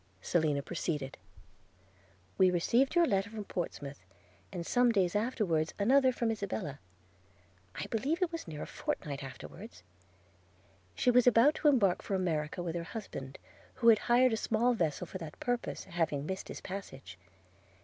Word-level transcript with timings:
Selina 0.19 0.63
proceeded. 0.63 1.15
'We 2.39 2.49
received 2.49 2.95
your 2.95 3.05
letter 3.05 3.29
from 3.29 3.43
Portsmouth, 3.43 4.03
and 4.51 4.65
some 4.65 4.91
days 4.91 5.15
afterwards 5.15 5.75
another 5.77 6.11
from 6.11 6.31
Isabella– 6.31 6.79
I 7.79 7.85
believe 7.85 8.19
it 8.23 8.31
was 8.31 8.47
near 8.47 8.63
a 8.63 8.65
fortnight 8.65 9.21
afterwards– 9.23 9.83
She 10.95 11.11
was 11.11 11.27
about 11.27 11.53
to 11.61 11.67
embark 11.67 12.01
for 12.01 12.15
America 12.15 12.63
with 12.63 12.73
her 12.73 12.81
husband, 12.83 13.37
who 13.75 13.89
had 13.89 13.99
hired 14.09 14.33
a 14.33 14.37
small 14.37 14.73
vessel 14.73 15.05
for 15.05 15.19
that 15.19 15.39
purpose, 15.39 15.83
having 15.83 16.25
missed 16.25 16.47
his 16.47 16.61
passage. 16.61 17.19